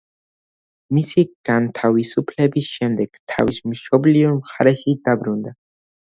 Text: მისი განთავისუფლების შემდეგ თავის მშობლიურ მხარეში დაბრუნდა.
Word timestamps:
მისი 0.97 1.23
განთავისუფლების 1.49 2.71
შემდეგ 2.79 3.21
თავის 3.35 3.61
მშობლიურ 3.75 4.35
მხარეში 4.41 4.99
დაბრუნდა. 5.07 5.55